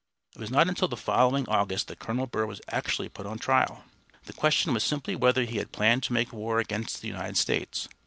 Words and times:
It 0.33 0.39
was 0.39 0.49
not 0.49 0.67
until 0.67 0.87
the 0.87 0.97
following 0.97 1.47
August 1.47 1.87
that 1.87 1.99
Colonel 1.99 2.25
Burr 2.25 2.47
was 2.47 2.59
actually 2.69 3.07
put 3.07 3.27
on 3.27 3.37
trial. 3.37 3.83
The 4.25 4.33
question 4.33 4.73
was 4.73 4.83
simply 4.83 5.15
whether 5.15 5.43
he 5.43 5.59
had 5.59 5.71
planned 5.71 6.01
to 6.05 6.13
make 6.13 6.33
war 6.33 6.57
against 6.57 7.01
the 7.03 7.07
United 7.07 7.37
States. 7.37 7.87